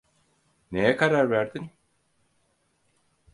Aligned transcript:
Neye 0.71 0.97
karar 0.97 1.29
verdin? 1.29 1.71